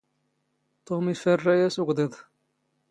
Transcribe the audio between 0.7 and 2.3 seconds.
ⵜⵓⵎ ⵉⴼⴼⴰⵔⵔⴰ ⴰⵙ ⵓⴳⴹⵉⴹ.